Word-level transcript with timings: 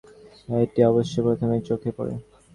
এইটি 0.55 0.79
অবশ্য 0.83 1.15
প্রথমেই 1.25 1.61
চোখে 1.69 1.91
পড়ে। 1.97 2.13